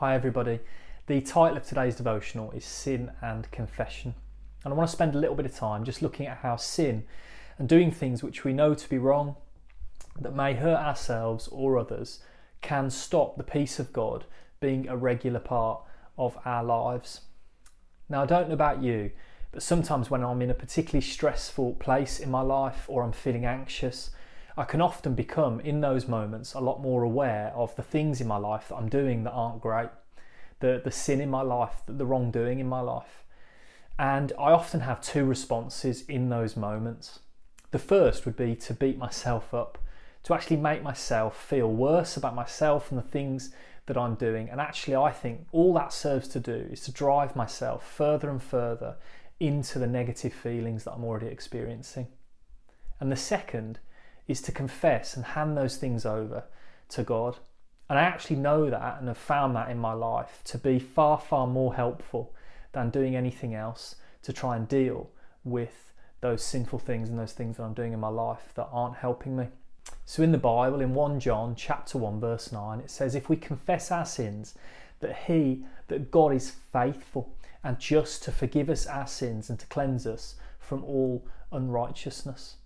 Hi, 0.00 0.14
everybody. 0.14 0.60
The 1.06 1.22
title 1.22 1.56
of 1.56 1.64
today's 1.64 1.96
devotional 1.96 2.50
is 2.50 2.66
Sin 2.66 3.12
and 3.22 3.50
Confession. 3.50 4.14
And 4.62 4.74
I 4.74 4.76
want 4.76 4.90
to 4.90 4.94
spend 4.94 5.14
a 5.14 5.18
little 5.18 5.34
bit 5.34 5.46
of 5.46 5.54
time 5.54 5.84
just 5.84 6.02
looking 6.02 6.26
at 6.26 6.36
how 6.36 6.56
sin 6.56 7.04
and 7.56 7.66
doing 7.66 7.90
things 7.90 8.22
which 8.22 8.44
we 8.44 8.52
know 8.52 8.74
to 8.74 8.88
be 8.90 8.98
wrong, 8.98 9.36
that 10.20 10.36
may 10.36 10.52
hurt 10.52 10.76
ourselves 10.76 11.48
or 11.48 11.78
others, 11.78 12.18
can 12.60 12.90
stop 12.90 13.38
the 13.38 13.42
peace 13.42 13.78
of 13.78 13.94
God 13.94 14.26
being 14.60 14.86
a 14.86 14.98
regular 14.98 15.40
part 15.40 15.80
of 16.18 16.36
our 16.44 16.62
lives. 16.62 17.22
Now, 18.10 18.24
I 18.24 18.26
don't 18.26 18.48
know 18.48 18.54
about 18.54 18.82
you, 18.82 19.12
but 19.50 19.62
sometimes 19.62 20.10
when 20.10 20.22
I'm 20.22 20.42
in 20.42 20.50
a 20.50 20.54
particularly 20.54 21.06
stressful 21.06 21.76
place 21.76 22.20
in 22.20 22.30
my 22.30 22.42
life 22.42 22.84
or 22.86 23.02
I'm 23.02 23.12
feeling 23.12 23.46
anxious, 23.46 24.10
I 24.58 24.64
can 24.64 24.80
often 24.80 25.14
become, 25.14 25.60
in 25.60 25.80
those 25.80 26.08
moments, 26.08 26.54
a 26.54 26.60
lot 26.60 26.80
more 26.80 27.02
aware 27.02 27.52
of 27.54 27.76
the 27.76 27.82
things 27.82 28.20
in 28.20 28.26
my 28.26 28.38
life 28.38 28.68
that 28.68 28.76
I'm 28.76 28.88
doing 28.88 29.24
that 29.24 29.32
aren't 29.32 29.60
great, 29.60 29.90
the, 30.60 30.80
the 30.82 30.90
sin 30.90 31.20
in 31.20 31.28
my 31.28 31.42
life, 31.42 31.82
the, 31.84 31.92
the 31.92 32.06
wrongdoing 32.06 32.58
in 32.58 32.68
my 32.68 32.80
life. 32.80 33.24
And 33.98 34.32
I 34.38 34.52
often 34.52 34.80
have 34.80 35.00
two 35.00 35.24
responses 35.24 36.02
in 36.02 36.30
those 36.30 36.56
moments. 36.56 37.20
The 37.70 37.78
first 37.78 38.24
would 38.24 38.36
be 38.36 38.54
to 38.56 38.72
beat 38.74 38.96
myself 38.96 39.52
up, 39.52 39.78
to 40.22 40.34
actually 40.34 40.56
make 40.56 40.82
myself 40.82 41.36
feel 41.36 41.70
worse 41.70 42.16
about 42.16 42.34
myself 42.34 42.90
and 42.90 42.98
the 42.98 43.06
things 43.06 43.50
that 43.86 43.96
I'm 43.96 44.14
doing. 44.14 44.48
And 44.48 44.60
actually, 44.60 44.96
I 44.96 45.10
think 45.10 45.46
all 45.52 45.74
that 45.74 45.92
serves 45.92 46.28
to 46.28 46.40
do 46.40 46.66
is 46.70 46.80
to 46.82 46.92
drive 46.92 47.36
myself 47.36 47.86
further 47.86 48.30
and 48.30 48.42
further 48.42 48.96
into 49.38 49.78
the 49.78 49.86
negative 49.86 50.32
feelings 50.32 50.84
that 50.84 50.92
I'm 50.92 51.04
already 51.04 51.26
experiencing. 51.26 52.06
And 53.00 53.12
the 53.12 53.16
second 53.16 53.78
is 54.28 54.40
to 54.42 54.52
confess 54.52 55.16
and 55.16 55.24
hand 55.24 55.56
those 55.56 55.76
things 55.76 56.04
over 56.04 56.44
to 56.90 57.02
God. 57.02 57.38
And 57.88 57.98
I 57.98 58.02
actually 58.02 58.36
know 58.36 58.68
that 58.70 58.98
and 58.98 59.08
have 59.08 59.18
found 59.18 59.54
that 59.54 59.70
in 59.70 59.78
my 59.78 59.92
life 59.92 60.40
to 60.46 60.58
be 60.58 60.78
far, 60.78 61.18
far 61.18 61.46
more 61.46 61.74
helpful 61.74 62.34
than 62.72 62.90
doing 62.90 63.14
anything 63.14 63.54
else 63.54 63.96
to 64.22 64.32
try 64.32 64.56
and 64.56 64.66
deal 64.66 65.10
with 65.44 65.92
those 66.20 66.42
sinful 66.42 66.80
things 66.80 67.08
and 67.08 67.18
those 67.18 67.32
things 67.32 67.56
that 67.56 67.62
I'm 67.62 67.74
doing 67.74 67.92
in 67.92 68.00
my 68.00 68.08
life 68.08 68.52
that 68.54 68.68
aren't 68.72 68.96
helping 68.96 69.36
me. 69.36 69.46
So 70.04 70.22
in 70.22 70.32
the 70.32 70.38
Bible, 70.38 70.80
in 70.80 70.94
1 70.94 71.20
John 71.20 71.54
chapter 71.54 71.98
1, 71.98 72.20
verse 72.20 72.50
9, 72.50 72.80
it 72.80 72.90
says, 72.90 73.14
If 73.14 73.28
we 73.28 73.36
confess 73.36 73.92
our 73.92 74.04
sins, 74.04 74.54
that 75.00 75.16
He, 75.26 75.64
that 75.88 76.10
God 76.10 76.32
is 76.32 76.50
faithful 76.50 77.36
and 77.62 77.78
just 77.78 78.22
to 78.24 78.32
forgive 78.32 78.70
us 78.70 78.86
our 78.86 79.06
sins 79.06 79.50
and 79.50 79.58
to 79.58 79.66
cleanse 79.66 80.06
us 80.06 80.36
from 80.58 80.84
all 80.84 81.26
unrighteousness. 81.52 82.56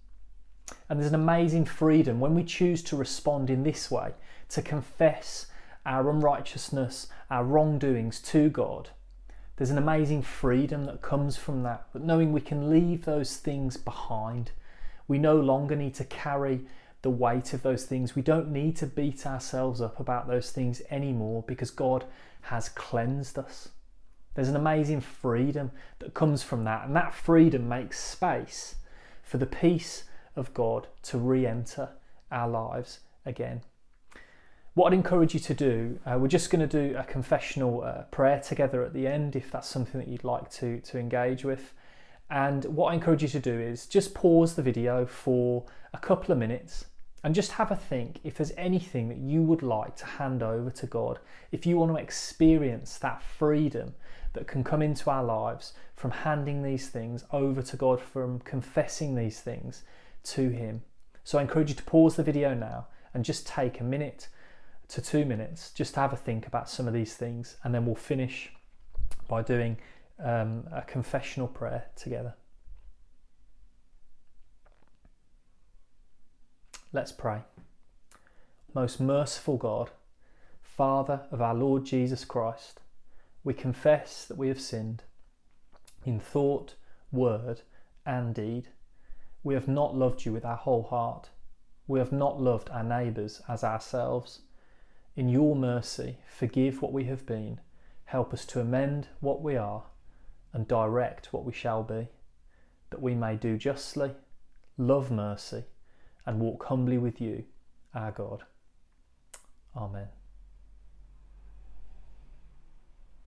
And 0.89 0.99
there's 0.99 1.13
an 1.13 1.21
amazing 1.21 1.65
freedom 1.65 2.21
when 2.21 2.35
we 2.35 2.45
choose 2.45 2.83
to 2.85 2.97
respond 2.97 3.51
in 3.51 3.63
this 3.63 3.91
way, 3.91 4.13
to 4.51 4.63
confess 4.63 5.47
our 5.87 6.11
unrighteousness, 6.11 7.09
our 7.31 7.45
wrongdoings 7.45 8.21
to 8.21 8.49
God. 8.51 8.91
There's 9.57 9.71
an 9.71 9.79
amazing 9.79 10.23
freedom 10.23 10.85
that 10.85 11.03
comes 11.03 11.37
from 11.37 11.63
that, 11.65 11.87
but 11.93 12.03
knowing 12.03 12.33
we 12.33 12.41
can 12.41 12.71
leave 12.71 13.05
those 13.05 13.37
things 13.37 13.77
behind. 13.77 14.53
We 15.07 15.19
no 15.19 15.37
longer 15.37 15.77
need 15.77 15.95
to 15.97 16.05
carry 16.05 16.63
the 17.03 17.11
weight 17.11 17.53
of 17.53 17.63
those 17.63 17.85
things. 17.85 18.15
We 18.15 18.23
don't 18.23 18.51
need 18.51 18.77
to 18.77 18.87
beat 18.87 19.27
ourselves 19.27 19.81
up 19.81 20.01
about 20.01 20.29
those 20.29 20.51
things 20.51 20.83
anymore 20.91 21.45
because 21.47 21.71
God 21.71 22.05
has 22.43 22.69
cleansed 22.69 23.39
us. 23.39 23.69
There's 24.35 24.49
an 24.49 24.57
amazing 24.57 25.01
freedom 25.01 25.73
that 25.99 26.15
comes 26.15 26.43
from 26.43 26.65
that, 26.65 26.87
and 26.87 26.97
that 26.97 27.15
freedom 27.15 27.69
makes 27.69 27.99
space 27.99 28.77
for 29.23 29.39
the 29.39 29.47
peace 29.47 30.05
of 30.37 30.53
God 30.55 30.89
to 31.03 31.19
re 31.19 31.47
enter 31.47 31.91
our 32.31 32.49
lives 32.49 33.01
again. 33.27 33.63
What 34.75 34.93
I'd 34.93 34.97
encourage 34.97 35.35
you 35.35 35.41
to 35.41 35.55
do, 35.55 35.99
uh, 36.07 36.17
we're 36.19 36.29
just 36.29 36.51
going 36.51 36.67
to 36.67 36.91
do 36.91 36.97
a 36.97 37.03
confessional 37.03 37.83
uh, 37.83 38.03
prayer 38.05 38.41
together 38.41 38.85
at 38.85 38.95
the 38.95 39.07
end 39.07 39.35
if 39.35 39.51
that's 39.51 39.69
something 39.69 40.01
that 40.01 40.09
you'd 40.09 40.25
like 40.25 40.49
to, 40.53 40.81
to 40.81 40.99
engage 40.99 41.45
with. 41.45 41.73
And 42.31 42.65
what 42.67 42.93
I 42.93 42.95
encourage 42.95 43.23
you 43.23 43.29
to 43.31 43.41
do 43.41 43.59
is 43.59 43.87
just 43.87 44.15
pause 44.15 44.55
the 44.55 44.63
video 44.63 45.05
for 45.05 45.65
a 45.93 45.99
couple 45.99 46.31
of 46.31 46.39
minutes 46.39 46.85
and 47.25 47.35
just 47.35 47.53
have 47.53 47.71
a 47.71 47.77
think 47.77 48.21
if 48.25 48.37
there's 48.37 48.53
anything 48.57 49.09
that 49.09 49.19
you 49.19 49.43
would 49.43 49.63
like 49.63 49.97
to 49.97 50.07
hand 50.07 50.43
over 50.43 50.71
to 50.71 50.87
God, 50.87 51.19
if 51.51 51.67
you 51.67 51.77
want 51.77 51.93
to 51.93 52.01
experience 52.01 52.97
that 52.99 53.23
freedom 53.23 53.95
that 54.33 54.47
can 54.47 54.63
come 54.63 54.81
into 54.81 55.11
our 55.11 55.25
lives 55.25 55.75
from 55.97 56.13
handing 56.13 56.63
these 56.63 56.89
things 56.89 57.25
over 57.33 57.61
to 57.61 57.77
God, 57.77 58.01
from 58.01 58.39
confessing 58.41 59.17
these 59.17 59.41
things 59.41 59.83
to 60.25 60.51
Him. 60.51 60.83
So 61.25 61.39
I 61.39 61.43
encourage 61.43 61.69
you 61.69 61.75
to 61.77 61.83
pause 61.83 62.17
the 62.17 62.23
video 62.23 62.55
now 62.55 62.87
and 63.15 63.25
just 63.25 63.47
take 63.47 63.81
a 63.81 63.85
minute 63.85 64.29
to 64.89 65.01
two 65.01 65.25
minutes 65.25 65.71
just 65.71 65.95
to 65.95 66.01
have 66.01 66.13
a 66.13 66.17
think 66.17 66.47
about 66.47 66.69
some 66.69 66.89
of 66.89 66.95
these 66.95 67.15
things, 67.15 67.57
and 67.63 67.75
then 67.75 67.87
we'll 67.87 67.95
finish 67.95 68.53
by 69.29 69.43
doing 69.43 69.77
um, 70.19 70.65
a 70.73 70.83
confessional 70.83 71.47
prayer 71.47 71.85
together. 71.95 72.35
Let's 76.93 77.13
pray. 77.13 77.43
Most 78.75 79.01
merciful 79.01 79.57
God, 79.57 79.91
Father 80.61 81.23
of 81.31 81.41
our 81.41 81.55
Lord 81.55 81.85
Jesus 81.85 82.25
Christ, 82.25 82.81
we 83.45 83.55
confess 83.55 84.25
that 84.25 84.37
we 84.37 84.49
have 84.49 84.61
sinned 84.61 85.05
in 86.05 86.19
thought, 86.19 86.75
word, 87.13 87.63
and 88.05 88.35
deed. 88.35 88.69
We 89.43 89.55
have 89.55 89.69
not 89.69 89.97
loved 89.97 90.25
you 90.25 90.33
with 90.33 90.45
our 90.45 90.57
whole 90.57 90.83
heart. 90.83 91.31
We 91.87 91.99
have 91.99 92.13
not 92.13 92.41
loved 92.41 92.71
our 92.71 92.85
neighbours 92.85 93.41
as 93.49 93.65
ourselves. 93.65 94.41
In 95.17 95.29
your 95.29 95.57
mercy, 95.57 96.19
forgive 96.29 96.83
what 96.83 96.93
we 96.93 97.05
have 97.05 97.27
been, 97.27 97.61
help 98.05 98.33
us 98.33 98.45
to 98.47 98.61
amend 98.61 99.09
what 99.21 99.43
we 99.43 99.57
are, 99.57 99.85
and 100.53 100.69
direct 100.69 101.33
what 101.33 101.45
we 101.45 101.53
shall 101.53 101.83
be, 101.83 102.09
that 102.91 103.03
we 103.03 103.15
may 103.15 103.37
do 103.37 103.57
justly, 103.57 104.13
love 104.77 105.11
mercy, 105.11 105.65
and 106.27 106.41
walk 106.41 106.65
humbly 106.65 106.99
with 106.99 107.21
you, 107.21 107.45
our 107.95 108.13
God. 108.13 108.45
Amen. 109.77 110.09